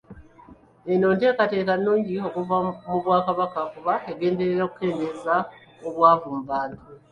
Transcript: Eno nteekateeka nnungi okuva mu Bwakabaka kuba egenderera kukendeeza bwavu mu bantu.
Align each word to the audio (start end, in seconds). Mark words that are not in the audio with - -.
Eno 0.91 1.07
nteekateeka 1.15 1.73
nnungi 1.77 2.15
okuva 2.27 2.55
mu 2.89 2.95
Bwakabaka 3.03 3.59
kuba 3.73 3.93
egenderera 4.11 4.65
kukendeeza 4.71 5.35
bwavu 5.93 6.27
mu 6.35 6.41
bantu. 6.49 6.79